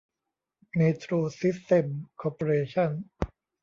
[0.75, 2.89] เมโทรซิสเต็มส์คอร์ปอเรชั่น